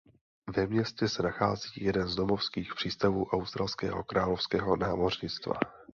[0.55, 5.53] Ve městě se nachází jeden z domovských přístavů australského královského námořnictva.